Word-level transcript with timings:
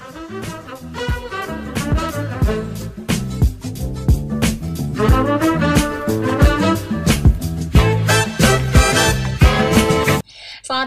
Selamat 0.00 0.16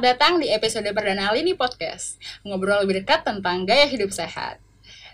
datang 0.02 0.41
di 0.41 0.49
episode 0.49 0.89
perdana 0.89 1.29
Lini 1.29 1.54
Podcast, 1.54 2.18
ngobrol 2.41 2.89
lebih 2.89 3.05
dekat 3.05 3.21
tentang 3.21 3.70
gaya 3.70 3.86
hidup 3.86 4.10
sehat. 4.10 4.57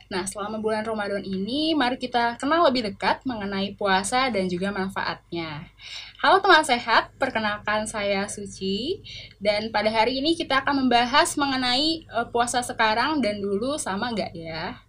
Nah, 0.09 0.25
selama 0.25 0.57
bulan 0.57 0.81
Ramadan 0.81 1.21
ini, 1.21 1.77
mari 1.77 1.93
kita 1.93 2.33
kenal 2.41 2.65
lebih 2.65 2.81
dekat 2.81 3.21
mengenai 3.29 3.77
puasa 3.77 4.33
dan 4.33 4.49
juga 4.49 4.73
manfaatnya. 4.73 5.69
Halo 6.17 6.41
teman 6.41 6.65
sehat, 6.65 7.13
perkenalkan 7.21 7.85
saya 7.85 8.25
Suci, 8.25 9.05
dan 9.37 9.69
pada 9.69 9.93
hari 9.93 10.17
ini 10.17 10.33
kita 10.33 10.65
akan 10.65 10.81
membahas 10.81 11.37
mengenai 11.37 12.09
uh, 12.09 12.25
puasa 12.25 12.65
sekarang 12.65 13.21
dan 13.21 13.37
dulu 13.37 13.77
sama 13.77 14.09
nggak 14.09 14.33
ya? 14.33 14.81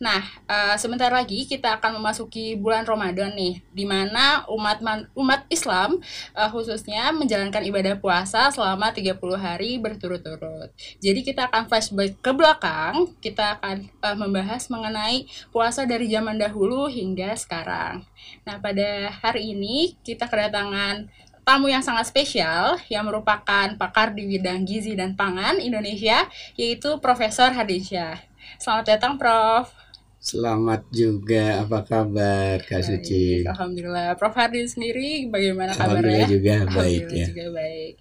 Nah, 0.00 0.24
uh, 0.48 0.80
sebentar 0.80 1.12
lagi 1.12 1.44
kita 1.44 1.76
akan 1.76 2.00
memasuki 2.00 2.56
bulan 2.56 2.88
Ramadan 2.88 3.36
nih, 3.36 3.60
di 3.68 3.84
mana 3.84 4.48
umat 4.48 4.80
umat 5.12 5.44
Islam 5.52 6.00
uh, 6.32 6.48
khususnya 6.48 7.12
menjalankan 7.12 7.60
ibadah 7.68 8.00
puasa 8.00 8.48
selama 8.48 8.96
30 8.96 9.20
hari 9.36 9.76
berturut-turut. 9.76 10.72
Jadi 11.04 11.20
kita 11.20 11.52
akan 11.52 11.68
flashback 11.68 12.16
ke 12.16 12.32
belakang, 12.32 13.12
kita 13.20 13.60
akan 13.60 13.92
uh, 14.00 14.16
membahas 14.16 14.72
mengenai 14.72 15.28
puasa 15.52 15.84
dari 15.84 16.08
zaman 16.08 16.40
dahulu 16.40 16.88
hingga 16.88 17.36
sekarang. 17.36 18.00
Nah, 18.48 18.56
pada 18.56 19.12
hari 19.20 19.52
ini 19.52 20.00
kita 20.00 20.32
kedatangan 20.32 21.12
tamu 21.44 21.68
yang 21.68 21.84
sangat 21.84 22.08
spesial 22.08 22.80
yang 22.88 23.04
merupakan 23.04 23.76
pakar 23.76 24.16
di 24.16 24.24
bidang 24.24 24.64
gizi 24.64 24.96
dan 24.96 25.12
pangan 25.12 25.60
Indonesia 25.60 26.24
yaitu 26.56 26.96
Profesor 27.04 27.52
Hadisya. 27.52 28.16
Selamat 28.56 28.96
datang 28.96 29.20
Prof. 29.20 29.89
Selamat 30.20 30.84
juga, 30.92 31.64
apa 31.64 31.80
kabar 31.80 32.60
Kak 32.68 32.84
Suci? 32.84 33.40
Alhamdulillah. 33.40 34.12
Prof 34.20 34.36
Hardin 34.36 34.68
sendiri 34.68 35.32
bagaimana 35.32 35.72
kabarnya? 35.72 35.96
Alhamdulillah 35.96 36.28
juga 36.28 36.56
baik 36.76 37.04
ya. 37.08 37.26
juga 37.32 37.46
baik. 37.56 37.92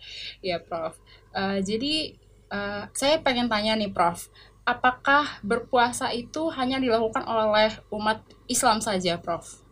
Ya 0.43 0.57
Prof. 0.59 0.99
Uh, 1.31 1.63
jadi 1.63 2.19
uh, 2.51 2.91
saya 2.91 3.23
pengen 3.23 3.47
tanya 3.47 3.79
nih 3.79 3.95
Prof, 3.95 4.27
apakah 4.67 5.39
berpuasa 5.47 6.11
itu 6.11 6.51
hanya 6.59 6.75
dilakukan 6.83 7.23
oleh 7.23 7.71
umat 7.87 8.19
Islam 8.51 8.83
saja 8.83 9.15
Prof? 9.15 9.63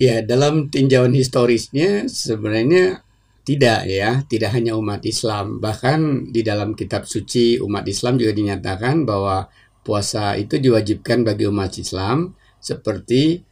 Ya, 0.00 0.24
dalam 0.24 0.72
tinjauan 0.72 1.12
historisnya 1.12 2.08
sebenarnya 2.08 3.04
tidak 3.44 3.84
ya, 3.84 4.24
tidak 4.24 4.56
hanya 4.56 4.80
umat 4.80 5.04
Islam. 5.04 5.60
Bahkan 5.60 6.32
di 6.32 6.40
dalam 6.40 6.72
kitab 6.72 7.04
suci 7.04 7.60
umat 7.60 7.84
Islam 7.84 8.16
juga 8.16 8.32
dinyatakan 8.32 9.04
bahwa 9.04 9.52
puasa 9.86 10.34
itu 10.34 10.58
diwajibkan 10.58 11.22
bagi 11.22 11.46
umat 11.46 11.78
Islam 11.78 12.34
seperti 12.58 13.46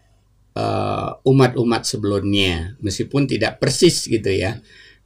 uh, 0.58 1.14
umat-umat 1.22 1.86
sebelumnya 1.86 2.74
meskipun 2.82 3.30
tidak 3.30 3.62
persis 3.62 4.10
gitu 4.10 4.34
ya. 4.34 4.58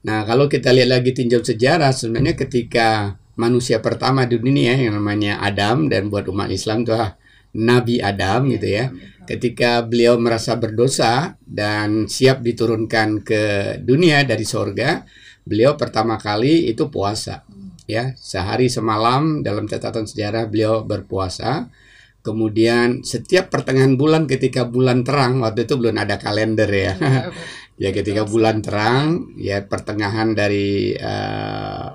Nah, 0.08 0.24
kalau 0.24 0.48
kita 0.48 0.72
lihat 0.72 0.88
lagi 0.88 1.12
tinjau 1.12 1.44
sejarah 1.44 1.92
sebenarnya 1.92 2.32
ketika 2.38 3.20
manusia 3.36 3.84
pertama 3.84 4.24
di 4.24 4.40
dunia 4.40 4.72
yang 4.72 4.96
namanya 4.96 5.42
Adam 5.44 5.92
dan 5.92 6.08
buat 6.08 6.24
umat 6.32 6.48
Islam 6.48 6.88
itu 6.88 6.96
ah, 6.96 7.18
Nabi 7.52 8.00
Adam 8.00 8.48
gitu 8.48 8.68
ya. 8.68 8.88
Ketika 9.28 9.84
beliau 9.84 10.16
merasa 10.16 10.56
berdosa 10.56 11.36
dan 11.44 12.08
siap 12.08 12.40
diturunkan 12.40 13.20
ke 13.20 13.42
dunia 13.84 14.24
dari 14.24 14.48
sorga, 14.48 15.04
beliau 15.44 15.76
pertama 15.76 16.16
kali 16.16 16.72
itu 16.72 16.88
puasa 16.88 17.47
ya 17.88 18.12
sehari 18.20 18.68
semalam 18.68 19.40
dalam 19.40 19.64
catatan 19.64 20.04
sejarah 20.04 20.46
beliau 20.46 20.84
berpuasa. 20.84 21.72
Kemudian 22.20 23.00
setiap 23.08 23.48
pertengahan 23.48 23.96
bulan 23.96 24.28
ketika 24.28 24.68
bulan 24.68 25.00
terang 25.00 25.40
waktu 25.40 25.64
itu 25.64 25.80
belum 25.80 25.96
ada 25.96 26.20
kalender 26.20 26.68
ya. 26.68 26.94
Ya 27.78 27.94
ketika 27.94 28.26
bulan 28.26 28.58
terang 28.58 29.38
ya 29.38 29.62
pertengahan 29.62 30.34
dari 30.34 30.98
uh, 30.98 31.94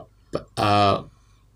uh, 0.55 0.97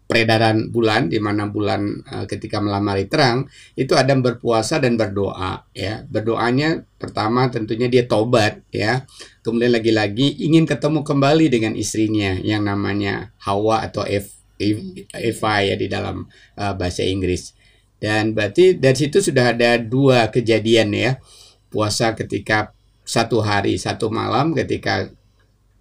peredaran 0.07 0.71
bulan 0.71 1.11
di 1.11 1.19
mana 1.19 1.51
bulan 1.51 1.83
uh, 2.07 2.25
ketika 2.25 2.63
melamari 2.63 3.11
terang 3.11 3.45
itu 3.75 3.91
ada 3.93 4.15
berpuasa 4.15 4.79
dan 4.79 4.95
berdoa 4.95 5.67
ya 5.75 6.07
berdoanya 6.07 6.87
pertama 6.95 7.51
tentunya 7.51 7.91
dia 7.91 8.07
tobat 8.07 8.63
ya 8.71 9.03
kemudian 9.43 9.75
lagi-lagi 9.75 10.39
ingin 10.47 10.63
ketemu 10.63 11.03
kembali 11.03 11.51
dengan 11.51 11.75
istrinya 11.75 12.39
yang 12.39 12.63
namanya 12.63 13.35
Hawa 13.43 13.83
atau 13.83 14.07
Eva 14.57 15.53
ya 15.61 15.75
di 15.77 15.87
dalam 15.87 16.25
uh, 16.57 16.73
bahasa 16.73 17.05
Inggris. 17.05 17.53
Dan 17.97 18.37
berarti 18.37 18.77
dari 18.77 18.97
situ 18.97 19.21
sudah 19.21 19.53
ada 19.57 19.81
dua 19.81 20.29
kejadian 20.29 20.93
ya. 20.93 21.11
Puasa 21.67 22.13
ketika 22.13 22.71
satu 23.03 23.41
hari, 23.41 23.75
satu 23.75 24.07
malam 24.07 24.53
ketika 24.53 25.09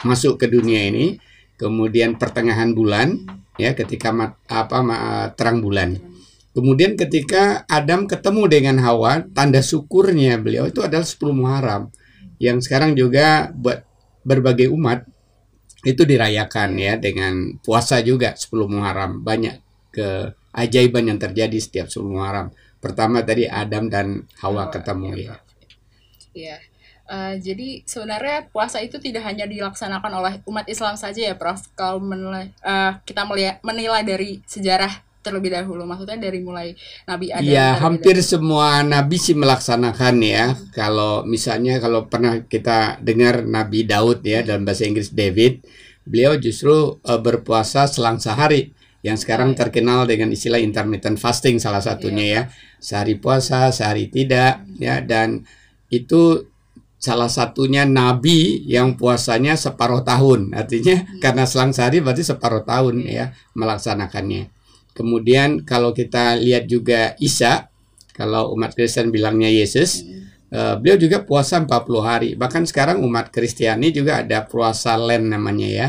masuk 0.04 0.41
ke 0.41 0.47
dunia 0.48 0.88
ini, 0.88 1.20
kemudian 1.60 2.16
pertengahan 2.20 2.72
bulan 2.72 3.25
ya 3.56 3.72
ketika 3.72 4.12
mat, 4.12 4.37
apa 4.49 4.81
terang 5.37 5.61
bulan. 5.65 5.97
Kemudian 6.56 6.97
ketika 6.97 7.69
Adam 7.69 8.09
ketemu 8.09 8.49
dengan 8.49 8.77
Hawa, 8.81 9.28
tanda 9.37 9.61
syukurnya 9.61 10.41
beliau 10.41 10.65
itu 10.65 10.81
adalah 10.81 11.05
10 11.05 11.37
Muharram 11.37 11.93
yang 12.41 12.65
sekarang 12.65 12.97
juga 12.97 13.53
buat 13.53 13.84
berbagai 14.25 14.72
umat 14.72 15.05
itu 15.84 16.03
dirayakan 16.03 16.81
ya 16.81 16.97
dengan 16.97 17.61
puasa 17.61 18.00
juga 18.00 18.33
10 18.33 18.72
Muharram. 18.72 19.21
Banyak 19.21 19.55
keajaiban 19.93 21.12
yang 21.12 21.21
terjadi 21.21 21.59
setiap 21.61 21.93
10 21.93 22.09
Muharram. 22.09 22.49
Pertama 22.81 23.21
tadi 23.21 23.44
Adam 23.44 23.93
dan 23.93 24.25
Hawa 24.41 24.73
ketemu 24.73 25.28
ya. 25.28 25.34
Iya. 26.37 26.56
Uh, 27.06 27.39
jadi 27.39 27.87
sebenarnya 27.87 28.50
puasa 28.50 28.83
itu 28.83 28.99
tidak 28.99 29.22
hanya 29.25 29.47
dilaksanakan 29.47 30.12
oleh 30.12 30.34
umat 30.47 30.67
Islam 30.67 30.99
saja 30.99 31.33
ya, 31.33 31.34
Prof. 31.39 31.62
Kalau 31.78 32.03
menilai, 32.03 32.50
uh, 32.67 32.99
kita 33.06 33.22
melihat 33.25 33.62
menilai 33.62 34.03
dari 34.03 34.43
sejarah 34.44 35.06
terlebih 35.27 35.50
dahulu 35.50 35.83
maksudnya 35.83 36.22
dari 36.22 36.39
mulai 36.39 36.78
Nabi 37.11 37.34
Adam 37.34 37.50
Iya 37.50 37.83
hampir 37.83 38.15
dahulu. 38.15 38.31
semua 38.31 38.87
nabi 38.87 39.19
sih 39.19 39.34
melaksanakan 39.34 40.15
ya 40.22 40.55
hmm. 40.55 40.71
kalau 40.71 41.27
misalnya 41.27 41.83
kalau 41.83 42.06
pernah 42.06 42.47
kita 42.47 43.03
dengar 43.03 43.43
Nabi 43.43 43.83
Daud 43.83 44.23
ya 44.23 44.47
dalam 44.47 44.62
bahasa 44.62 44.87
Inggris 44.87 45.11
David 45.11 45.67
beliau 46.06 46.38
justru 46.38 47.03
uh, 47.03 47.19
berpuasa 47.19 47.91
selang 47.91 48.23
sehari 48.23 48.71
yang 49.03 49.19
sekarang 49.19 49.55
iya. 49.55 49.59
terkenal 49.67 50.06
dengan 50.06 50.31
istilah 50.31 50.62
intermittent 50.62 51.19
fasting 51.19 51.59
salah 51.59 51.83
satunya 51.83 52.27
ya 52.27 52.43
sehari 52.78 53.19
puasa 53.19 53.75
sehari 53.75 54.06
tidak 54.06 54.62
hmm. 54.62 54.78
ya 54.78 55.03
dan 55.03 55.43
itu 55.91 56.47
salah 56.96 57.28
satunya 57.28 57.84
nabi 57.84 58.64
yang 58.64 58.96
puasanya 58.96 59.54
separuh 59.54 60.00
tahun 60.02 60.56
artinya 60.56 61.04
hmm. 61.04 61.20
karena 61.20 61.44
selang 61.44 61.76
sehari 61.76 62.00
berarti 62.00 62.24
separuh 62.24 62.64
tahun 62.64 63.04
ya 63.04 63.36
melaksanakannya 63.52 64.56
Kemudian 64.96 65.60
kalau 65.68 65.92
kita 65.92 66.40
lihat 66.40 66.64
juga 66.64 67.12
Isa, 67.20 67.68
kalau 68.16 68.56
umat 68.56 68.72
Kristen 68.72 69.12
bilangnya 69.12 69.52
Yesus, 69.52 70.00
hmm. 70.00 70.56
uh, 70.56 70.74
beliau 70.80 70.96
juga 70.96 71.20
puasa 71.20 71.60
40 71.60 71.68
hari. 72.00 72.30
Bahkan 72.32 72.64
sekarang 72.64 73.04
umat 73.04 73.28
Kristiani 73.28 73.92
juga 73.92 74.24
ada 74.24 74.48
puasa 74.48 74.96
Lent 74.96 75.28
namanya 75.28 75.68
ya. 75.68 75.88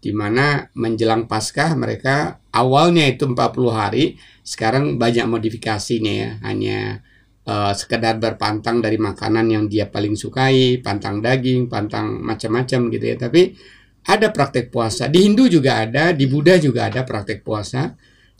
Di 0.00 0.16
mana 0.16 0.64
menjelang 0.72 1.28
Paskah 1.28 1.76
mereka 1.76 2.40
awalnya 2.48 3.04
itu 3.04 3.28
40 3.28 3.36
hari, 3.68 4.16
sekarang 4.40 4.96
banyak 4.96 5.28
modifikasinya 5.28 6.12
ya. 6.16 6.30
Hanya 6.40 7.04
uh, 7.48 7.72
sekedar 7.72 8.20
berpantang 8.20 8.84
dari 8.84 9.00
makanan 9.00 9.48
yang 9.48 9.64
dia 9.64 9.88
paling 9.88 10.12
sukai, 10.12 10.84
pantang 10.84 11.24
daging, 11.24 11.72
pantang 11.72 12.20
macam-macam 12.20 12.92
gitu 12.92 13.04
ya. 13.08 13.16
Tapi 13.16 13.56
ada 14.04 14.28
praktek 14.28 14.68
puasa. 14.68 15.08
Di 15.08 15.24
Hindu 15.24 15.48
juga 15.48 15.80
ada, 15.80 16.12
di 16.12 16.28
Buddha 16.28 16.60
juga 16.60 16.92
ada 16.92 17.08
praktek 17.08 17.40
puasa 17.40 17.96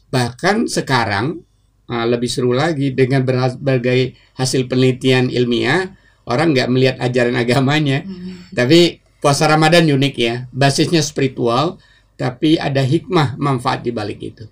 Bahkan 0.08 0.68
sekarang 0.68 1.44
uh, 1.88 2.06
lebih 2.08 2.28
seru 2.28 2.56
lagi 2.56 2.96
dengan 2.96 3.24
berbagai 3.24 4.16
hasil 4.40 4.66
penelitian 4.66 5.28
ilmiah, 5.28 5.92
orang 6.24 6.56
nggak 6.56 6.68
melihat 6.72 6.96
ajaran 7.00 7.36
agamanya, 7.36 8.04
hmm. 8.04 8.52
tapi 8.56 9.04
puasa 9.20 9.44
Ramadan 9.44 9.84
unik 9.84 10.14
ya, 10.16 10.34
basisnya 10.48 11.04
spiritual, 11.04 11.76
tapi 12.16 12.56
ada 12.56 12.80
hikmah 12.80 13.36
manfaat 13.36 13.84
di 13.84 13.92
balik 13.92 14.20
itu. 14.24 14.48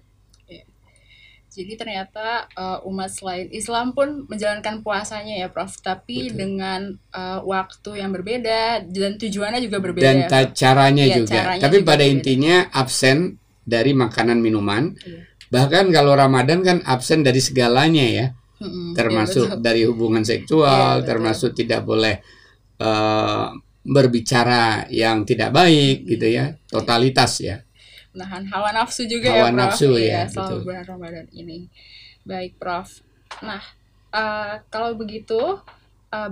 Iya. 1.56 1.64
Jadi 1.64 1.72
ternyata 1.80 2.44
uh, 2.52 2.84
umat 2.84 3.08
selain 3.08 3.48
Islam 3.48 3.96
pun 3.96 4.28
menjalankan 4.28 4.84
puasanya 4.84 5.40
ya, 5.40 5.48
Prof. 5.48 5.80
Tapi 5.80 6.28
Betul. 6.28 6.36
dengan 6.36 6.80
uh, 7.16 7.40
waktu 7.48 8.04
yang 8.04 8.12
berbeda 8.12 8.84
dan 8.84 9.16
tujuannya 9.16 9.64
juga 9.64 9.80
berbeda. 9.80 10.04
Dan 10.04 10.52
caranya 10.52 11.08
ya, 11.08 11.16
juga. 11.24 11.32
Caranya 11.40 11.62
tapi 11.64 11.80
juga 11.80 11.88
pada 11.88 12.04
berbeda. 12.04 12.12
intinya 12.12 12.56
absen 12.76 13.40
dari 13.64 13.96
makanan 13.96 14.38
minuman. 14.44 14.92
Iya 15.00 15.36
Bahkan 15.46 15.94
kalau 15.94 16.18
Ramadan 16.18 16.60
kan 16.66 16.78
absen 16.82 17.22
dari 17.22 17.38
segalanya 17.38 18.06
ya. 18.06 18.26
Hmm, 18.56 18.96
termasuk 18.96 19.52
ya 19.52 19.60
dari 19.60 19.84
hubungan 19.84 20.24
seksual, 20.24 21.04
ya, 21.04 21.04
termasuk 21.04 21.52
tidak 21.52 21.84
boleh 21.84 22.24
uh, 22.80 23.52
berbicara 23.84 24.88
yang 24.88 25.28
tidak 25.28 25.52
baik 25.52 26.08
gitu 26.08 26.24
ya, 26.24 26.56
totalitas 26.64 27.44
ya. 27.44 27.60
Menahan 28.16 28.48
hawa 28.48 28.72
nafsu 28.72 29.04
juga 29.04 29.28
hawa 29.28 29.38
ya, 29.38 29.52
Prof. 29.52 29.60
nafsu 29.60 29.88
ya, 29.94 30.00
ya 30.00 30.22
selama 30.26 30.56
bulan 30.64 30.84
Ramadan 30.88 31.26
ini. 31.36 31.68
Baik, 32.24 32.56
Prof. 32.56 32.88
Nah, 33.44 33.60
uh, 34.10 34.64
kalau 34.72 34.96
begitu, 34.96 35.60
uh, 36.10 36.30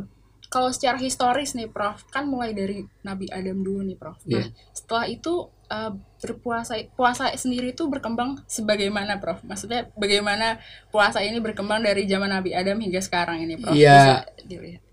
kalau 0.48 0.70
secara 0.72 0.96
historis 0.96 1.52
nih, 1.52 1.68
Prof, 1.68 2.08
kan 2.08 2.24
mulai 2.24 2.56
dari 2.56 2.82
Nabi 3.04 3.28
Adam 3.28 3.60
dulu 3.60 3.84
nih, 3.84 4.00
Prof. 4.00 4.16
Nah, 4.24 4.40
Iya. 4.40 4.48
setelah 4.72 5.04
itu 5.06 5.52
uh, 5.70 5.92
berpuasa 6.20 6.80
puasa 6.96 7.32
sendiri 7.36 7.76
itu 7.76 7.84
berkembang 7.88 8.40
sebagaimana, 8.48 9.20
Prof? 9.20 9.44
Maksudnya 9.44 9.92
bagaimana 9.94 10.58
puasa 10.88 11.20
ini 11.20 11.40
berkembang 11.40 11.84
dari 11.84 12.08
zaman 12.08 12.32
Nabi 12.32 12.56
Adam 12.56 12.80
hingga 12.80 13.00
sekarang 13.04 13.44
ini, 13.44 13.60
Prof? 13.60 13.76
Iya. 13.76 14.24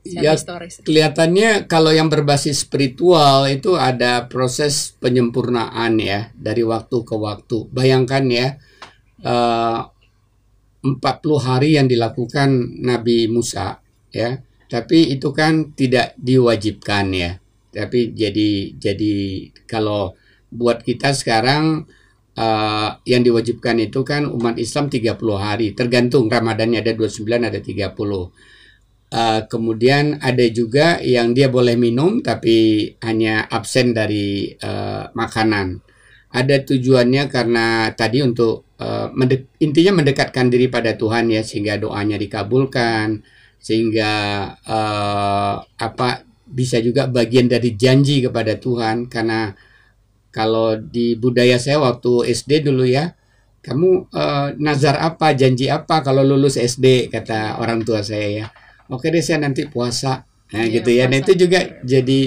Ya, 0.02 0.34
historis. 0.34 0.82
Kelihatannya 0.82 1.70
kalau 1.70 1.94
yang 1.94 2.10
berbasis 2.10 2.66
spiritual 2.66 3.46
itu 3.46 3.78
ada 3.78 4.26
proses 4.26 4.98
penyempurnaan 4.98 6.02
ya 6.02 6.34
dari 6.34 6.66
waktu 6.66 7.06
ke 7.06 7.14
waktu. 7.14 7.70
Bayangkan 7.70 8.26
ya 8.26 8.58
eh, 9.22 9.80
40 10.82 10.98
hari 11.38 11.78
yang 11.78 11.86
dilakukan 11.86 12.82
Nabi 12.82 13.30
Musa 13.30 13.78
ya. 14.10 14.42
Tapi 14.66 15.14
itu 15.14 15.30
kan 15.30 15.78
tidak 15.78 16.18
diwajibkan 16.18 17.06
ya. 17.14 17.38
Tapi 17.70 18.18
jadi 18.18 18.74
jadi 18.74 19.14
kalau 19.70 20.18
buat 20.52 20.84
kita 20.84 21.16
sekarang 21.16 21.88
eh, 22.36 22.90
yang 23.08 23.24
diwajibkan 23.24 23.80
itu 23.80 24.04
kan 24.04 24.28
umat 24.28 24.60
Islam 24.60 24.92
30 24.92 25.16
hari, 25.40 25.68
tergantung 25.74 26.28
Ramadannya 26.28 26.84
ada 26.84 26.92
29 26.94 27.48
ada 27.48 27.60
30. 27.60 28.32
Uh, 29.12 29.44
kemudian 29.52 30.24
ada 30.24 30.48
juga 30.48 31.04
yang 31.04 31.36
dia 31.36 31.52
boleh 31.52 31.76
minum 31.76 32.24
tapi 32.24 32.88
hanya 33.04 33.44
absen 33.44 33.92
dari 33.92 34.56
uh, 34.64 35.12
makanan. 35.12 35.84
Ada 36.32 36.64
tujuannya 36.64 37.28
karena 37.28 37.92
tadi 37.92 38.24
untuk 38.24 38.72
uh, 38.80 39.12
mendek- 39.12 39.52
intinya 39.60 40.00
mendekatkan 40.00 40.48
diri 40.48 40.72
pada 40.72 40.96
Tuhan 40.96 41.28
ya 41.28 41.44
sehingga 41.44 41.76
doanya 41.76 42.16
dikabulkan 42.16 43.20
sehingga 43.60 44.12
uh, 44.64 45.56
apa 45.60 46.10
bisa 46.48 46.80
juga 46.80 47.12
bagian 47.12 47.52
dari 47.52 47.76
janji 47.76 48.24
kepada 48.24 48.56
Tuhan 48.64 49.12
karena 49.12 49.52
kalau 50.32 50.80
di 50.80 51.20
budaya 51.20 51.60
saya 51.60 51.78
waktu 51.84 52.32
SD 52.32 52.66
dulu 52.66 52.88
ya 52.88 53.16
kamu 53.62 54.10
uh, 54.10 54.58
nazar 54.58 54.98
apa 54.98 55.38
janji 55.38 55.70
apa 55.70 56.02
kalau 56.02 56.26
lulus 56.26 56.58
SD 56.58 57.14
kata 57.14 57.62
orang 57.62 57.86
tua 57.86 58.02
saya 58.02 58.28
ya. 58.28 58.48
Oke 58.90 59.14
deh 59.14 59.22
saya 59.22 59.46
nanti 59.46 59.70
puasa. 59.70 60.26
Nah 60.52 60.66
Iya, 60.68 60.82
gitu 60.82 60.90
ya. 60.92 61.06
Nah 61.06 61.22
puasa. 61.22 61.24
itu 61.30 61.32
juga 61.46 61.60
jadi 61.86 62.20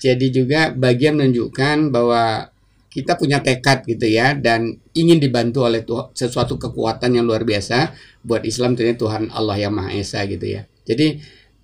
jadi 0.00 0.26
juga 0.32 0.60
bagian 0.72 1.20
menunjukkan 1.20 1.92
bahwa 1.92 2.48
kita 2.90 3.14
punya 3.14 3.38
tekad 3.44 3.86
gitu 3.86 4.08
ya 4.08 4.34
dan 4.34 4.80
ingin 4.96 5.22
dibantu 5.22 5.62
oleh 5.62 5.86
Tuhan 5.86 6.10
sesuatu 6.10 6.58
kekuatan 6.58 7.14
yang 7.14 7.28
luar 7.28 7.46
biasa 7.46 7.94
buat 8.26 8.42
Islam 8.42 8.74
tentunya 8.74 8.98
Tuhan 8.98 9.30
Allah 9.30 9.60
yang 9.60 9.76
Maha 9.76 9.94
Esa 9.94 10.24
gitu 10.26 10.42
ya. 10.48 10.66
Jadi 10.88 11.20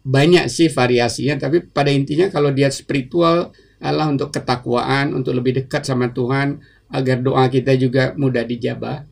banyak 0.06 0.46
sih 0.46 0.70
variasinya 0.70 1.40
tapi 1.40 1.64
pada 1.66 1.90
intinya 1.90 2.30
kalau 2.30 2.54
dia 2.54 2.70
spiritual 2.70 3.50
adalah 3.86 4.10
untuk 4.10 4.34
ketakwaan 4.34 5.14
untuk 5.14 5.32
lebih 5.38 5.62
dekat 5.62 5.86
sama 5.86 6.10
Tuhan 6.10 6.58
agar 6.90 7.22
doa 7.22 7.46
kita 7.46 7.78
juga 7.78 8.12
mudah 8.18 8.42
dijabah 8.42 9.06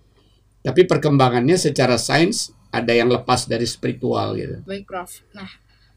tapi 0.64 0.88
perkembangannya 0.88 1.54
secara 1.54 1.94
sains 1.94 2.50
ada 2.74 2.90
yang 2.90 3.06
lepas 3.06 3.46
dari 3.46 3.68
spiritual 3.68 4.34
gitu 4.34 4.58
Baik, 4.66 4.90
Prof. 4.90 5.22
Nah, 5.30 5.46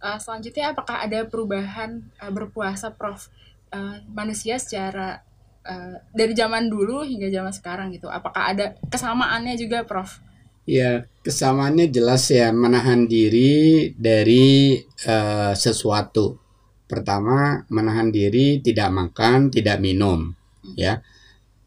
uh, 0.02 0.20
selanjutnya 0.22 0.76
apakah 0.78 1.02
ada 1.02 1.26
perubahan 1.26 2.06
uh, 2.22 2.30
berpuasa, 2.30 2.94
Prof? 2.94 3.34
Uh, 3.68 4.00
manusia 4.08 4.56
secara 4.62 5.26
uh, 5.66 5.96
dari 6.14 6.32
zaman 6.38 6.70
dulu 6.72 7.04
hingga 7.04 7.28
zaman 7.34 7.54
sekarang 7.54 7.88
gitu. 7.92 8.08
Apakah 8.08 8.54
ada 8.54 8.78
kesamaannya 8.88 9.58
juga, 9.58 9.84
Prof? 9.84 10.22
Ya, 10.68 11.08
kesamaannya 11.24 11.88
jelas 11.88 12.28
ya 12.28 12.52
menahan 12.52 13.08
diri 13.08 13.96
dari 13.96 14.76
eh, 14.84 15.54
sesuatu. 15.56 16.44
Pertama, 16.88 17.68
menahan 17.68 18.16
diri 18.16 18.64
tidak 18.64 18.88
makan, 18.96 19.52
tidak 19.52 19.84
minum, 19.84 20.32
ya. 20.80 21.04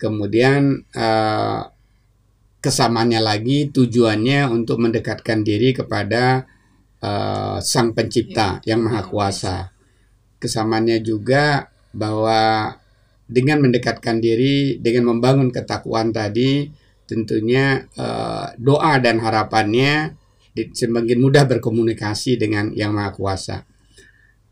Kemudian 0.01 0.81
eh, 0.97 1.61
kesamaannya 2.65 3.21
lagi 3.21 3.69
tujuannya 3.69 4.49
untuk 4.49 4.81
mendekatkan 4.81 5.45
diri 5.45 5.77
kepada 5.77 6.49
eh, 7.05 7.59
Sang 7.61 7.93
Pencipta 7.93 8.65
yang 8.65 8.81
Maha 8.81 9.05
Kuasa. 9.05 9.69
Kesamaannya 10.41 11.05
juga 11.05 11.69
bahwa 11.93 12.73
dengan 13.29 13.61
mendekatkan 13.61 14.25
diri, 14.25 14.81
dengan 14.81 15.13
membangun 15.13 15.53
ketakwaan 15.53 16.17
tadi, 16.17 16.65
tentunya 17.05 17.85
eh, 17.93 18.47
doa 18.57 18.97
dan 19.05 19.21
harapannya 19.21 20.17
semakin 20.57 21.19
mudah 21.21 21.45
berkomunikasi 21.45 22.41
dengan 22.41 22.73
Yang 22.73 22.93
Maha 22.97 23.11
Kuasa. 23.13 23.57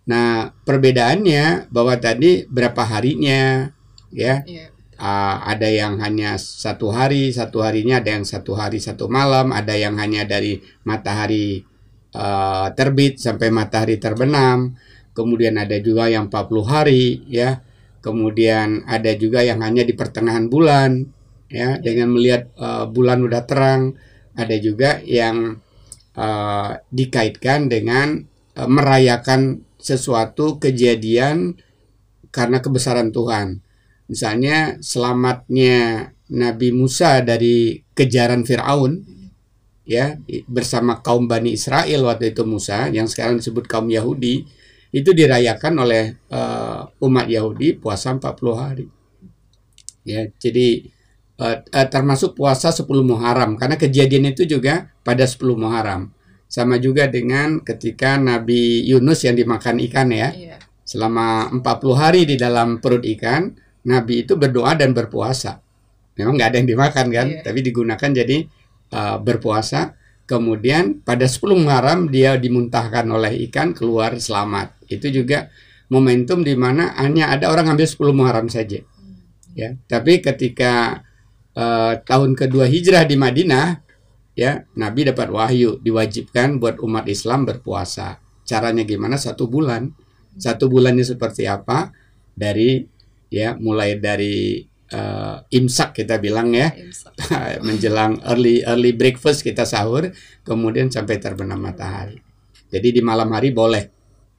Nah, 0.08 0.56
perbedaannya 0.64 1.68
bahwa 1.68 1.94
tadi 2.00 2.48
berapa 2.48 2.80
harinya, 2.80 3.68
ya, 4.08 4.40
Iya. 4.48 4.72
Ah, 4.98 5.46
ada 5.46 5.70
yang 5.70 6.02
hanya 6.02 6.34
satu 6.42 6.90
hari, 6.90 7.30
satu 7.30 7.62
harinya 7.62 8.02
ada 8.02 8.18
yang 8.18 8.26
satu 8.26 8.58
hari 8.58 8.82
satu 8.82 9.06
malam, 9.06 9.54
ada 9.54 9.70
yang 9.78 9.94
hanya 9.94 10.26
dari 10.26 10.58
matahari 10.82 11.62
eh, 12.10 12.66
terbit 12.74 13.22
sampai 13.22 13.52
matahari 13.54 14.02
terbenam, 14.02 14.74
kemudian 15.14 15.54
ada 15.54 15.78
juga 15.78 16.10
yang 16.10 16.26
40 16.26 16.66
hari, 16.66 17.22
ya, 17.30 17.62
kemudian 18.02 18.82
ada 18.90 19.14
juga 19.14 19.46
yang 19.46 19.62
hanya 19.62 19.86
di 19.86 19.94
pertengahan 19.94 20.50
bulan, 20.50 21.06
ya, 21.46 21.78
dengan 21.78 22.10
melihat 22.18 22.50
eh, 22.58 22.84
bulan 22.90 23.22
udah 23.22 23.42
terang, 23.46 23.94
ada 24.34 24.56
juga 24.58 24.98
yang 25.06 25.62
eh, 26.18 26.70
dikaitkan 26.90 27.70
dengan 27.70 28.18
merayakan 28.58 29.67
sesuatu 29.78 30.58
kejadian 30.60 31.56
karena 32.34 32.60
kebesaran 32.60 33.14
Tuhan. 33.14 33.62
Misalnya 34.10 34.76
selamatnya 34.82 36.10
Nabi 36.28 36.74
Musa 36.76 37.24
dari 37.24 37.80
kejaran 37.96 38.44
Firaun 38.44 39.00
ya 39.88 40.20
bersama 40.44 41.00
kaum 41.00 41.24
Bani 41.24 41.56
Israel 41.56 42.04
waktu 42.04 42.36
itu 42.36 42.44
Musa 42.44 42.92
yang 42.92 43.08
sekarang 43.08 43.40
disebut 43.40 43.64
kaum 43.64 43.88
Yahudi 43.88 44.44
itu 44.92 45.10
dirayakan 45.12 45.74
oleh 45.80 46.16
eh, 46.28 46.80
umat 47.04 47.26
Yahudi 47.28 47.76
puasa 47.76 48.12
40 48.12 48.52
hari. 48.56 48.86
Ya, 50.04 50.28
jadi 50.40 50.88
eh, 51.40 51.56
eh, 51.64 51.88
termasuk 51.88 52.36
puasa 52.36 52.72
10 52.72 52.84
Muharram 53.04 53.56
karena 53.56 53.76
kejadian 53.76 54.32
itu 54.32 54.44
juga 54.44 54.92
pada 55.04 55.24
10 55.24 55.40
Muharram. 55.56 56.12
Sama 56.48 56.80
juga 56.80 57.04
dengan 57.12 57.60
ketika 57.60 58.16
Nabi 58.16 58.80
Yunus 58.88 59.20
yang 59.28 59.36
dimakan 59.36 59.76
ikan 59.84 60.08
ya 60.08 60.32
Iya. 60.32 60.56
selama 60.82 61.52
40 61.52 61.92
hari 61.92 62.24
di 62.24 62.40
dalam 62.40 62.80
perut 62.80 63.04
ikan, 63.04 63.52
Nabi 63.84 64.24
itu 64.24 64.34
berdoa 64.40 64.72
dan 64.72 64.96
berpuasa. 64.96 65.60
Memang 66.16 66.40
nggak 66.40 66.48
ada 66.48 66.56
yang 66.58 66.68
dimakan 66.72 67.06
kan, 67.12 67.26
Iya. 67.28 67.40
tapi 67.44 67.60
digunakan 67.60 68.10
jadi 68.10 68.48
uh, 68.96 69.20
berpuasa. 69.20 69.92
Kemudian 70.28 71.04
pada 71.04 71.24
10 71.28 71.56
Muharram 71.56 72.08
dia 72.08 72.36
dimuntahkan 72.36 73.04
oleh 73.08 73.48
ikan 73.48 73.72
keluar 73.76 74.16
selamat. 74.16 74.76
Itu 74.88 75.08
juga 75.08 75.48
momentum 75.88 76.44
di 76.44 76.52
mana 76.56 76.92
hanya 77.00 77.32
ada 77.32 77.48
orang 77.48 77.76
ambil 77.76 77.88
10 77.88 78.12
Muharram 78.16 78.48
saja. 78.48 78.80
Ya, 79.56 79.74
tapi 79.88 80.20
ketika 80.20 81.04
uh, 81.56 81.96
tahun 82.04 82.36
kedua 82.36 82.68
hijrah 82.68 83.08
di 83.08 83.16
Madinah, 83.16 83.80
ya 84.38 84.62
Nabi 84.78 85.10
dapat 85.10 85.34
wahyu 85.34 85.82
diwajibkan 85.82 86.62
buat 86.62 86.78
umat 86.78 87.10
Islam 87.10 87.42
berpuasa. 87.42 88.22
Caranya 88.46 88.86
gimana? 88.86 89.18
Satu 89.18 89.50
bulan 89.50 89.90
satu 90.38 90.70
bulannya 90.70 91.02
seperti 91.02 91.50
apa 91.50 91.90
dari 92.38 92.86
ya 93.28 93.58
mulai 93.58 93.98
dari 93.98 94.62
eh, 94.88 95.36
imsak 95.58 95.98
kita 96.00 96.22
bilang 96.22 96.54
ya 96.54 96.70
Imsak. 96.72 97.12
menjelang 97.66 98.22
early 98.24 98.62
early 98.62 98.94
breakfast 98.94 99.42
kita 99.42 99.66
sahur 99.66 100.14
kemudian 100.46 100.88
sampai 100.88 101.18
terbenam 101.18 101.58
matahari 101.58 102.22
jadi 102.70 102.88
di 102.94 103.02
malam 103.02 103.28
hari 103.34 103.50
boleh 103.50 103.84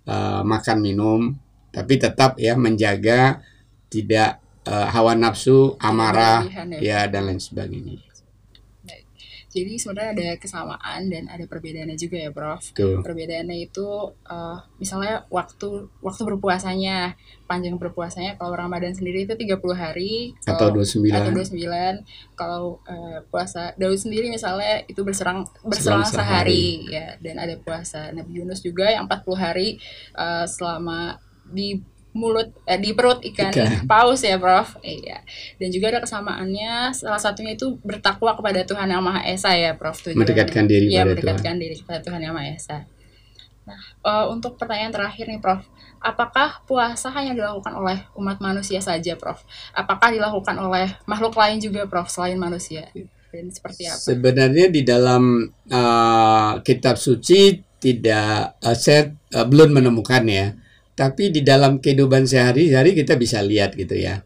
eh, 0.07 0.41
makan 0.41 0.77
minum 0.79 1.21
tapi 1.69 1.99
tetap 2.01 2.39
ya 2.39 2.55
menjaga 2.55 3.43
tidak 3.91 4.39
eh, 4.65 4.87
hawa 4.89 5.13
nafsu 5.13 5.75
amarah 5.77 6.47
Berlebihan 6.47 6.79
ya 6.81 7.05
dan 7.11 7.29
lain 7.29 7.43
sebagainya 7.43 8.08
Jadi 9.49 9.81
sebenarnya 9.81 10.11
ada 10.13 10.29
kesamaan 10.37 11.09
dan 11.09 11.25
ada 11.25 11.41
perbedaannya 11.49 11.97
juga 11.97 12.21
ya, 12.21 12.29
Prof. 12.29 12.61
tuh 12.71 13.01
Perbedaannya 13.01 13.57
itu 13.65 14.13
eh, 14.29 14.57
misalnya 14.77 15.25
waktu 15.33 15.89
waktu 16.05 16.21
berpuasanya, 16.21 17.17
panjang 17.49 17.81
berpuasanya 17.81 18.37
kalau 18.37 18.53
Ramadan 18.53 18.93
sendiri 18.93 19.25
itu 19.25 19.33
30 19.33 19.57
hari, 19.73 20.37
atau 20.45 20.69
kalau 20.69 20.85
29 20.85 21.09
atau 21.09 21.31
29 21.33 22.37
kalau 22.37 22.63
eh, 22.85 23.19
puasa 23.33 23.73
Daud 23.73 23.97
sendiri 23.97 24.29
misalnya 24.29 24.85
itu 24.85 25.01
berserang 25.01 25.49
berserang 25.65 26.05
Selang 26.05 26.21
sehari 26.21 26.85
ya 26.85 27.17
dan 27.17 27.41
ada 27.41 27.57
puasa 27.57 28.13
Nabi 28.13 28.37
Yunus 28.37 28.61
juga 28.61 28.85
yang 28.93 29.09
40 29.09 29.33
hari 29.33 29.81
eh, 30.13 30.45
selama 30.45 31.17
di 31.49 31.81
mulut 32.09 32.49
eh, 32.65 32.79
di 32.81 32.91
perut 32.97 33.21
ikan, 33.21 33.53
Ikan. 33.53 33.85
paus 33.85 34.25
ya 34.25 34.41
Prof. 34.41 34.81
Iya. 34.81 35.21
Dan 35.61 35.69
juga 35.69 35.93
ada 35.93 36.01
kesamaannya 36.01 36.93
salah 36.93 37.21
satunya 37.21 37.53
itu 37.53 37.77
bertakwa 37.85 38.33
kepada 38.33 38.65
Tuhan 38.65 38.89
Yang 38.89 39.03
Maha 39.05 39.21
Esa 39.29 39.53
ya 39.53 39.77
Prof. 39.77 39.97
tujuannya. 40.01 40.25
Mendekatkan 40.25 40.65
diri 40.65 40.85
Iya, 40.89 41.05
pada 41.05 41.09
mendekatkan 41.13 41.55
diri 41.61 41.75
kepada 41.77 41.99
Tuhan 42.01 42.19
Yang 42.25 42.33
Maha 42.33 42.49
Esa. 42.49 42.77
Nah, 43.69 43.81
eh, 44.09 44.25
untuk 44.33 44.57
pertanyaan 44.57 44.93
terakhir 44.93 45.29
nih 45.29 45.41
Prof. 45.41 45.61
Apakah 45.99 46.63
puasa 46.63 47.11
hanya 47.11 47.35
dilakukan 47.35 47.75
oleh 47.75 48.07
umat 48.15 48.39
manusia 48.41 48.79
saja 48.81 49.13
Prof? 49.19 49.45
Apakah 49.75 50.09
dilakukan 50.09 50.55
oleh 50.57 50.95
makhluk 51.05 51.37
lain 51.37 51.61
juga 51.61 51.85
Prof 51.85 52.09
selain 52.09 52.39
manusia? 52.39 52.89
Dan 53.29 53.53
seperti 53.53 53.85
apa? 53.85 54.01
Sebenarnya 54.01 54.73
di 54.73 54.81
dalam 54.81 55.45
uh, 55.69 56.51
kitab 56.65 56.97
suci 56.97 57.61
tidak 57.77 58.57
uh, 58.57 58.73
saya 58.73 59.13
uh, 59.37 59.45
belum 59.45 59.77
menemukan 59.77 60.25
ya. 60.25 60.57
Tapi 60.99 61.31
di 61.31 61.39
dalam 61.47 61.79
kehidupan 61.79 62.27
sehari-hari 62.27 62.91
kita 62.91 63.15
bisa 63.15 63.39
lihat 63.39 63.79
gitu 63.79 63.95
ya. 63.95 64.19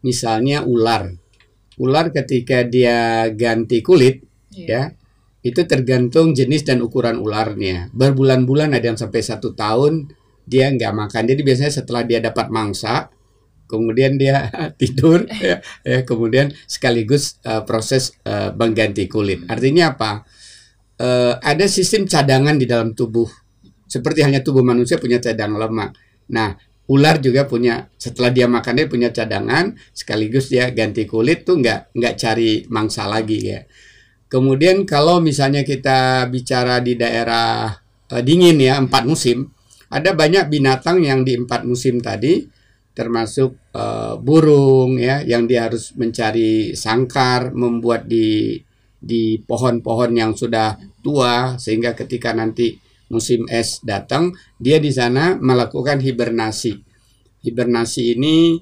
Misalnya 0.00 0.64
ular. 0.64 1.12
Ular 1.76 2.08
ketika 2.08 2.64
dia 2.64 3.28
ganti 3.36 3.84
kulit 3.84 4.24
Iya. 4.56 4.64
ya 4.64 4.82
itu 5.46 5.62
tergantung 5.62 6.34
jenis 6.34 6.66
dan 6.66 6.82
ukuran 6.82 7.22
ularnya. 7.22 7.94
Berbulan-bulan 7.94 8.74
ada 8.74 8.90
yang 8.90 8.98
sampai 8.98 9.22
satu 9.22 9.54
tahun 9.54 10.10
dia 10.42 10.74
nggak 10.74 10.90
makan. 10.90 11.22
Jadi 11.22 11.40
biasanya 11.46 11.70
setelah 11.70 12.02
dia 12.02 12.18
dapat 12.18 12.50
mangsa, 12.50 13.14
kemudian 13.70 14.18
dia 14.18 14.50
tidur, 14.80 15.22
ya, 15.30 15.62
ya, 15.86 16.02
kemudian 16.02 16.50
sekaligus 16.66 17.38
uh, 17.46 17.62
proses 17.62 18.18
uh, 18.26 18.50
mengganti 18.58 19.06
kulit. 19.06 19.46
Artinya 19.46 19.94
apa? 19.94 20.26
Uh, 20.98 21.38
ada 21.38 21.70
sistem 21.70 22.10
cadangan 22.10 22.58
di 22.58 22.66
dalam 22.66 22.90
tubuh. 22.98 23.30
Seperti 23.86 24.26
hanya 24.26 24.42
tubuh 24.42 24.66
manusia 24.66 24.98
punya 24.98 25.22
cadangan 25.22 25.62
lemak. 25.62 25.94
Nah, 26.32 26.54
ular 26.86 27.18
juga 27.18 27.46
punya 27.46 27.90
setelah 27.98 28.30
dia 28.30 28.46
makan 28.46 28.74
dia 28.78 28.86
punya 28.86 29.10
cadangan, 29.10 29.74
sekaligus 29.90 30.50
dia 30.50 30.70
ganti 30.70 31.06
kulit 31.06 31.42
tuh 31.42 31.58
nggak 31.58 31.94
nggak 31.94 32.14
cari 32.18 32.66
mangsa 32.70 33.06
lagi 33.10 33.38
ya. 33.42 33.60
Kemudian 34.26 34.82
kalau 34.86 35.22
misalnya 35.22 35.62
kita 35.62 36.26
bicara 36.30 36.82
di 36.82 36.98
daerah 36.98 37.70
eh, 38.10 38.22
dingin 38.22 38.58
ya 38.58 38.78
empat 38.82 39.06
musim, 39.06 39.46
ada 39.90 40.14
banyak 40.14 40.50
binatang 40.50 41.02
yang 41.02 41.22
di 41.22 41.38
empat 41.38 41.62
musim 41.62 42.02
tadi, 42.02 42.42
termasuk 42.94 43.74
eh, 43.74 44.14
burung 44.18 44.98
ya, 44.98 45.22
yang 45.22 45.46
dia 45.46 45.70
harus 45.70 45.94
mencari 45.94 46.74
sangkar, 46.74 47.54
membuat 47.54 48.06
di 48.10 48.58
di 48.96 49.38
pohon-pohon 49.38 50.10
yang 50.18 50.32
sudah 50.34 50.74
tua 50.98 51.54
sehingga 51.60 51.94
ketika 51.94 52.34
nanti 52.34 52.74
musim 53.08 53.46
es 53.46 53.82
datang, 53.86 54.34
dia 54.58 54.82
di 54.82 54.90
sana 54.90 55.38
melakukan 55.38 56.02
hibernasi. 56.02 56.82
Hibernasi 57.46 58.18
ini 58.18 58.58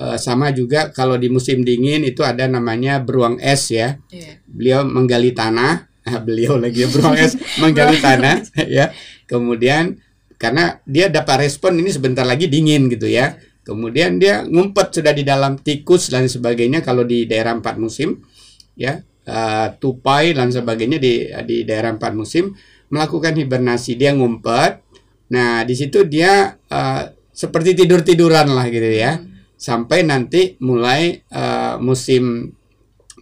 eh, 0.00 0.18
sama 0.18 0.50
juga 0.52 0.88
kalau 0.90 1.20
di 1.20 1.28
musim 1.28 1.60
dingin 1.64 2.04
itu 2.04 2.24
ada 2.24 2.48
namanya 2.48 3.00
beruang 3.02 3.36
es 3.40 3.68
ya. 3.68 4.00
Iya. 4.08 4.40
beliau 4.48 4.80
menggali 4.88 5.32
tanah. 5.36 5.88
Ah, 6.02 6.18
beliau 6.18 6.58
lagi 6.58 6.82
beruang 6.90 7.14
es 7.14 7.36
menggali 7.62 8.00
tanah 8.00 8.42
ya. 8.76 8.90
Kemudian 9.28 10.00
karena 10.40 10.82
dia 10.82 11.06
dapat 11.06 11.46
respon 11.46 11.78
ini 11.78 11.92
sebentar 11.92 12.26
lagi 12.26 12.48
dingin 12.48 12.88
gitu 12.88 13.06
ya. 13.06 13.36
Kemudian 13.62 14.18
dia 14.18 14.42
ngumpet 14.42 14.90
sudah 14.90 15.14
di 15.14 15.22
dalam 15.22 15.54
tikus 15.54 16.10
dan 16.10 16.26
sebagainya 16.26 16.82
kalau 16.82 17.06
di 17.06 17.28
daerah 17.30 17.54
empat 17.54 17.78
musim 17.78 18.18
ya. 18.74 18.98
Eh, 19.22 19.68
tupai 19.78 20.34
dan 20.34 20.50
sebagainya 20.50 20.98
di 20.98 21.30
di 21.46 21.62
daerah 21.62 21.94
empat 21.94 22.10
musim 22.10 22.50
melakukan 22.92 23.34
hibernasi 23.34 23.96
dia 23.96 24.12
ngumpet 24.12 24.84
nah 25.32 25.64
di 25.64 25.72
situ 25.72 26.04
dia 26.04 26.60
eh, 26.68 27.02
seperti 27.32 27.72
tidur 27.72 28.04
tiduran 28.04 28.52
lah 28.52 28.68
gitu 28.68 28.92
ya 28.92 29.32
sampai 29.62 30.02
nanti 30.02 30.58
mulai 30.58 31.22
eh, 31.22 31.74
musim 31.78 32.50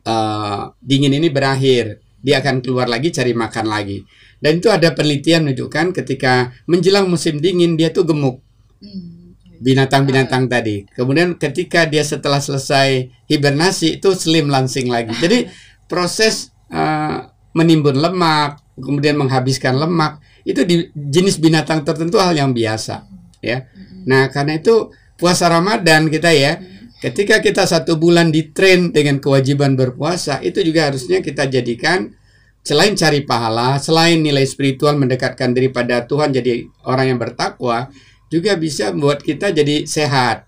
eh, 0.01 0.63
dingin 0.81 1.13
ini 1.21 1.29
berakhir, 1.29 2.01
dia 2.25 2.41
akan 2.41 2.65
keluar 2.65 2.89
lagi 2.89 3.13
cari 3.13 3.37
makan 3.37 3.69
lagi. 3.69 4.01
Dan 4.41 4.57
itu 4.57 4.73
ada 4.73 4.97
penelitian 4.97 5.45
menunjukkan 5.45 5.93
ketika 5.93 6.49
menjelang 6.65 7.05
musim 7.13 7.37
dingin 7.45 7.77
dia 7.77 7.93
tuh 7.93 8.09
gemuk 8.09 8.41
Hmm. 8.81 9.37
binatang-binatang 9.61 10.49
tadi. 10.49 10.89
Kemudian 10.97 11.37
ketika 11.37 11.85
dia 11.85 12.01
setelah 12.01 12.41
selesai 12.41 13.13
hibernasi 13.29 14.01
itu 14.01 14.17
slim 14.17 14.49
langsing 14.49 14.89
lagi. 14.89 15.13
Jadi 15.21 15.53
proses 15.85 16.49
eh, 16.73 17.29
menimbun 17.57 17.99
lemak, 17.99 18.63
kemudian 18.79 19.19
menghabiskan 19.19 19.77
lemak 19.77 20.23
itu 20.47 20.65
di 20.65 20.89
jenis 20.95 21.37
binatang 21.37 21.85
tertentu 21.85 22.17
hal 22.17 22.33
yang 22.33 22.57
biasa, 22.57 23.05
ya. 23.45 23.69
Nah 24.09 24.31
karena 24.33 24.57
itu 24.57 24.89
puasa 25.21 25.53
Ramadan 25.53 26.09
kita 26.09 26.33
ya, 26.33 26.57
ketika 27.05 27.45
kita 27.45 27.69
satu 27.69 28.01
bulan 28.01 28.33
di 28.33 28.53
train 28.53 28.93
dengan 28.95 29.21
kewajiban 29.21 29.77
berpuasa 29.77 30.41
itu 30.41 30.65
juga 30.65 30.89
harusnya 30.89 31.21
kita 31.21 31.49
jadikan 31.49 32.13
selain 32.61 32.93
cari 32.97 33.25
pahala, 33.25 33.81
selain 33.81 34.21
nilai 34.21 34.45
spiritual 34.45 34.97
mendekatkan 34.97 35.53
diri 35.57 35.73
pada 35.73 36.05
Tuhan 36.05 36.33
jadi 36.33 36.65
orang 36.85 37.17
yang 37.17 37.19
bertakwa, 37.21 37.89
juga 38.29 38.55
bisa 38.57 38.93
membuat 38.93 39.25
kita 39.25 39.51
jadi 39.51 39.85
sehat. 39.89 40.47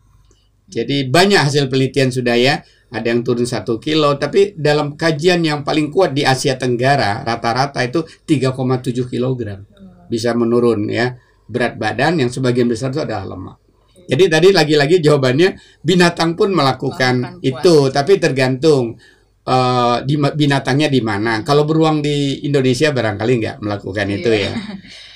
Jadi 0.72 1.08
banyak 1.08 1.40
hasil 1.40 1.68
penelitian 1.68 2.08
sudah 2.08 2.36
ya, 2.36 2.64
ada 2.92 3.08
yang 3.08 3.24
turun 3.24 3.48
satu 3.48 3.80
kilo, 3.80 4.20
tapi 4.20 4.52
dalam 4.54 4.94
kajian 4.94 5.40
yang 5.40 5.64
paling 5.64 5.88
kuat 5.88 6.12
di 6.12 6.28
Asia 6.28 6.60
Tenggara 6.60 7.24
rata-rata 7.24 7.80
itu 7.80 8.04
3,7 8.04 9.08
kilogram 9.08 9.64
bisa 10.12 10.36
menurun 10.36 10.92
ya 10.92 11.16
berat 11.48 11.80
badan 11.80 12.20
yang 12.20 12.28
sebagian 12.28 12.68
besar 12.68 12.92
itu 12.92 13.00
adalah 13.00 13.24
lemak. 13.32 13.56
Jadi 14.02 14.24
tadi 14.28 14.48
lagi-lagi 14.52 15.00
jawabannya 15.00 15.80
binatang 15.80 16.36
pun 16.36 16.52
melakukan 16.52 17.40
itu, 17.40 17.88
tapi 17.88 18.18
tergantung 18.20 18.98
eh, 19.42 19.96
di 20.04 20.14
binatangnya 20.18 20.92
di 20.92 21.00
mana. 21.00 21.40
Kalau 21.46 21.64
beruang 21.64 22.02
di 22.04 22.44
Indonesia 22.44 22.90
barangkali 22.92 23.32
nggak 23.40 23.56
melakukan 23.62 24.06
itu 24.10 24.30
Iya. 24.30 24.52
ya. 24.52 24.52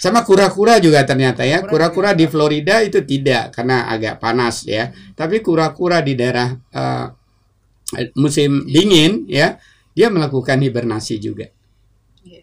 Sama 0.01 0.23
kura-kura 0.23 0.79
juga 0.79 1.03
ternyata 1.03 1.43
ya. 1.43 1.67
Kura-kura 1.67 2.15
di 2.15 2.31
Florida 2.31 2.79
itu 2.81 3.03
tidak 3.03 3.53
karena 3.53 3.91
agak 3.91 4.23
panas 4.23 4.65
ya. 4.65 4.91
Tapi 5.19 5.43
kura-kura 5.43 6.01
di 6.01 6.15
daerah 6.15 6.55
eh, 6.55 7.07
musim 8.19 8.67
dingin 8.67 9.27
ya, 9.31 9.63
dia 9.95 10.11
melakukan 10.11 10.59
hibernasi 10.59 11.23
juga. 11.23 11.47
Iya. 12.21 12.43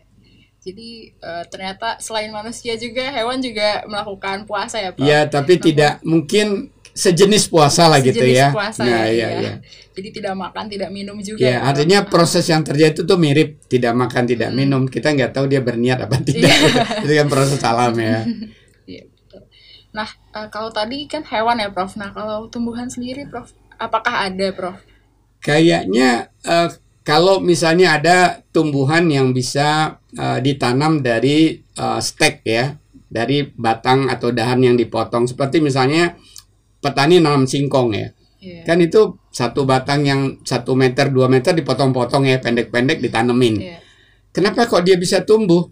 Jadi 0.64 1.12
eh, 1.12 1.44
ternyata 1.52 2.00
selain 2.00 2.32
manusia 2.32 2.80
juga 2.80 3.12
hewan 3.12 3.44
juga 3.44 3.84
melakukan 3.84 4.48
puasa 4.48 4.80
ya 4.80 4.96
Prof? 4.96 5.04
Ya, 5.04 5.28
tapi 5.28 5.60
tidak 5.60 6.00
mungkin 6.08 6.72
sejenis 6.94 7.50
puasa 7.50 7.90
lah 7.90 7.98
gitu 8.06 8.22
Sejenis 8.22 8.38
ya. 8.38 8.48
puasa 8.54 8.86
nah, 8.86 9.04
ya, 9.04 9.10
iya, 9.10 9.28
iya. 9.28 9.28
iya. 9.42 9.54
Jadi 9.94 10.10
tidak 10.22 10.34
makan, 10.38 10.66
tidak 10.70 10.90
minum 10.94 11.18
juga. 11.22 11.42
Ya, 11.42 11.60
Prof? 11.60 11.70
artinya 11.74 12.00
proses 12.06 12.46
yang 12.50 12.62
terjadi 12.62 12.94
itu 12.98 13.04
tuh 13.04 13.18
mirip 13.20 13.62
tidak 13.68 13.94
makan, 13.98 14.24
tidak 14.30 14.50
Hmm. 14.54 14.58
minum. 14.58 14.82
Kita 14.88 15.12
nggak 15.12 15.34
tahu 15.36 15.46
dia 15.52 15.60
berniat 15.60 16.06
apa 16.06 16.18
tidak. 16.24 16.54
itu 17.04 17.14
kan 17.14 17.28
proses 17.28 17.60
alam 17.62 17.94
ya. 18.00 18.24
Iya, 18.90 19.08
betul. 19.08 19.42
Nah, 19.96 20.10
eh, 20.10 20.48
kalau 20.52 20.68
tadi 20.72 21.06
kan 21.08 21.24
hewan 21.28 21.60
ya, 21.60 21.70
Prof. 21.70 21.94
Nah, 21.96 22.12
kalau 22.12 22.48
tumbuhan 22.48 22.88
sendiri, 22.88 23.28
Prof, 23.28 23.52
apakah 23.76 24.28
ada, 24.28 24.48
Prof? 24.52 24.76
Kayaknya 25.44 26.32
eh, 26.48 26.70
kalau 27.04 27.44
misalnya 27.44 28.00
ada 28.00 28.40
tumbuhan 28.56 29.12
yang 29.12 29.36
bisa 29.36 30.00
eh, 30.16 30.40
ditanam 30.40 31.04
dari 31.04 31.60
eh, 31.60 32.00
stek 32.00 32.48
ya, 32.48 32.72
dari 33.12 33.44
batang 33.44 34.08
atau 34.08 34.32
dahan 34.32 34.64
yang 34.64 34.76
dipotong, 34.80 35.28
seperti 35.28 35.60
misalnya 35.60 36.16
petani 36.80 37.20
nanam 37.20 37.44
singkong 37.44 37.92
ya. 37.92 38.08
Iya. 38.40 38.64
Kan 38.64 38.80
itu 38.80 39.20
satu 39.32 39.68
batang 39.68 40.08
yang 40.08 40.22
satu 40.48 40.80
meter 40.80 41.12
dua 41.12 41.28
meter 41.28 41.52
dipotong-potong 41.52 42.24
ya, 42.24 42.40
pendek-pendek 42.40 43.04
ditanemin. 43.04 43.56
Iya. 43.60 43.78
Kenapa 44.32 44.66
kok 44.66 44.88
dia 44.88 44.96
bisa 44.96 45.28
tumbuh? 45.28 45.68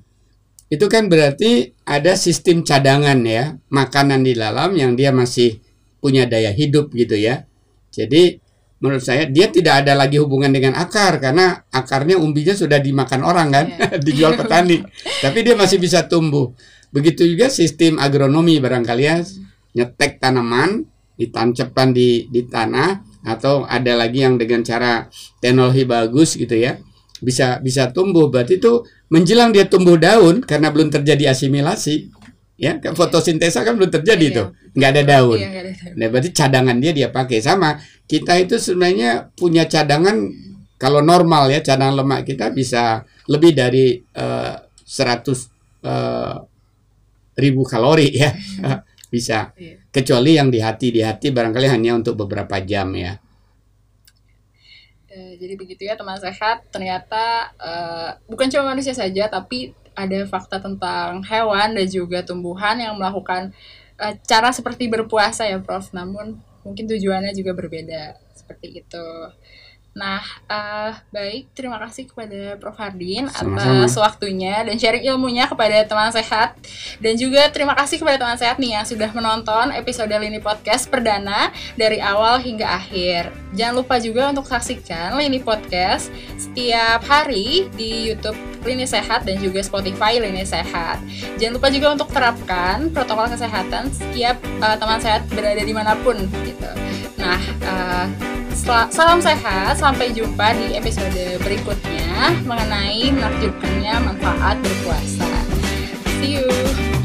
Itu 0.72 0.88
kan 0.88 1.08
berarti 1.08 1.76
ada 1.88 2.16
sistem 2.16 2.64
cadangan 2.64 3.20
ya, 3.24 3.56
makanan 3.72 4.24
di 4.24 4.36
dalam 4.36 4.76
yang 4.76 4.96
dia 4.96 5.12
masih 5.16 5.64
punya 6.04 6.28
daya 6.28 6.52
hidup 6.52 6.92
gitu 6.92 7.16
ya. 7.16 7.48
Jadi 7.92 8.40
menurut 8.82 9.06
saya 9.06 9.30
dia 9.30 9.48
tidak 9.48 9.86
ada 9.86 9.94
lagi 9.94 10.18
hubungan 10.18 10.50
dengan 10.50 10.74
akar 10.74 11.22
karena 11.22 11.64
akarnya 11.70 12.18
umbinya 12.18 12.58
sudah 12.58 12.82
dimakan 12.82 13.22
orang 13.22 13.48
kan, 13.54 13.66
dijual 14.06 14.34
petani. 14.34 14.82
Tapi 15.22 15.40
dia 15.46 15.54
masih 15.54 15.78
bisa 15.78 16.10
tumbuh. 16.10 16.52
Begitu 16.92 17.24
juga 17.24 17.48
sistem 17.48 18.02
agronomi 18.02 18.60
barangkali 18.60 19.04
ya, 19.06 19.24
nyetek 19.78 20.20
tanaman, 20.20 20.84
ditancapkan 21.16 21.94
di 21.94 22.28
di 22.28 22.50
tanah 22.50 23.06
atau 23.22 23.70
ada 23.70 23.94
lagi 23.94 24.26
yang 24.26 24.42
dengan 24.42 24.66
cara 24.66 25.06
teknologi 25.38 25.86
bagus 25.86 26.34
gitu 26.34 26.58
ya 26.58 26.82
bisa 27.22 27.62
bisa 27.62 27.94
tumbuh 27.94 28.34
berarti 28.34 28.58
itu 28.58 28.82
menjelang 29.14 29.54
dia 29.54 29.70
tumbuh 29.70 29.94
daun 29.94 30.42
karena 30.42 30.74
belum 30.74 30.90
terjadi 30.90 31.30
asimilasi 31.30 32.10
ya 32.62 32.78
kan 32.78 32.94
fotosintesa 32.94 33.66
kan 33.66 33.74
belum 33.74 33.90
terjadi 33.90 34.26
Iya. 34.30 34.38
tuh 34.38 34.48
nggak 34.78 34.90
ada 34.94 35.04
daun 35.04 35.38
Iya, 35.42 35.48
nggak 35.50 35.64
ada 35.66 35.74
daun. 35.74 35.94
nah 35.98 36.08
berarti 36.14 36.30
cadangan 36.30 36.78
dia 36.78 36.92
dia 36.94 37.08
pakai 37.10 37.42
sama 37.42 37.82
kita 38.06 38.38
itu 38.38 38.62
sebenarnya 38.62 39.34
punya 39.34 39.66
cadangan 39.66 40.30
kalau 40.78 41.02
normal 41.02 41.50
ya 41.50 41.66
cadangan 41.66 42.06
lemak 42.06 42.22
kita 42.30 42.54
bisa 42.54 43.02
lebih 43.26 43.58
dari 43.58 43.98
100 44.14 44.86
eh, 45.82 46.38
ribu 47.42 47.62
kalori 47.66 48.10
ya 48.14 48.30
bisa. 49.14 49.52
Iya. 49.60 49.76
Kecuali 49.92 50.40
yang 50.40 50.48
di 50.48 50.64
hati 50.64 50.88
di 50.88 51.04
hati 51.04 51.36
barangkali 51.36 51.68
hanya 51.68 52.00
untuk 52.00 52.16
beberapa 52.16 52.64
jam 52.64 52.96
ya. 52.96 53.20
Eh, 55.12 55.36
jadi 55.36 55.54
begitu 55.60 55.84
ya 55.84 56.00
teman 56.00 56.16
sehat. 56.16 56.64
Ternyata 56.72 57.52
eh, 57.60 58.10
bukan 58.32 58.48
cuma 58.48 58.72
manusia 58.72 58.96
saja, 58.96 59.28
tapi 59.28 59.76
ada 59.96 60.20
fakta 60.28 60.58
tentang 60.62 61.22
hewan 61.26 61.76
dan 61.78 61.88
juga 61.88 62.24
tumbuhan 62.24 62.80
yang 62.80 62.96
melakukan 62.96 63.52
eh, 64.00 64.16
cara 64.26 64.50
seperti 64.56 64.88
berpuasa 64.88 65.48
ya, 65.48 65.60
Prof. 65.60 65.92
Namun 65.94 66.40
mungkin 66.66 66.86
tujuannya 66.90 67.34
juga 67.36 67.52
berbeda 67.58 68.18
seperti 68.38 68.84
itu. 68.86 69.06
Nah, 69.92 70.24
eh, 70.48 70.92
baik, 71.12 71.52
terima 71.52 71.76
kasih 71.76 72.08
kepada 72.08 72.56
Prof. 72.56 72.80
Hardin 72.80 73.28
atas 73.28 73.94
waktunya 74.00 74.64
dan 74.64 74.80
sharing 74.80 75.04
ilmunya 75.04 75.52
kepada 75.52 75.84
teman 75.84 76.08
sehat. 76.16 76.56
Dan 77.04 77.20
juga 77.20 77.52
terima 77.52 77.76
kasih 77.76 78.00
kepada 78.00 78.16
teman 78.16 78.40
sehat 78.40 78.56
nih 78.56 78.80
yang 78.80 78.88
sudah 78.88 79.12
menonton 79.12 79.76
episode 79.76 80.08
Lini 80.08 80.40
Podcast 80.40 80.88
perdana 80.88 81.52
dari 81.76 82.00
awal 82.00 82.40
hingga 82.40 82.64
akhir. 82.72 83.36
Jangan 83.52 83.84
lupa 83.84 84.00
juga 84.00 84.32
untuk 84.32 84.48
saksikan 84.48 85.20
Lini 85.20 85.44
Podcast 85.44 86.08
setiap 86.40 87.04
hari 87.04 87.68
di 87.76 88.16
YouTube 88.16 88.40
Lini 88.64 88.88
Sehat 88.88 89.28
dan 89.28 89.44
juga 89.44 89.60
Spotify 89.60 90.24
Lini 90.24 90.48
Sehat. 90.48 91.04
Jangan 91.36 91.60
lupa 91.60 91.68
juga 91.68 91.88
untuk 91.92 92.08
terapkan 92.16 92.88
protokol 92.96 93.28
kesehatan 93.28 93.92
setiap 93.92 94.40
eh, 94.40 94.76
teman 94.80 95.04
sehat 95.04 95.28
berada 95.36 95.60
di 95.60 95.74
mana 95.76 96.00
pun 96.00 96.16
gitu. 96.48 96.72
Nah, 97.20 97.38
sel- 97.60 98.31
salam 98.92 99.20
sehat, 99.24 99.80
sampai 99.80 100.12
jumpa 100.12 100.54
di 100.56 100.76
episode 100.76 101.40
berikutnya 101.42 102.36
mengenai 102.46 103.12
menakjubkannya 103.12 103.94
manfaat 104.12 104.56
berpuasa. 104.60 105.30
See 106.20 106.38
you. 106.38 107.01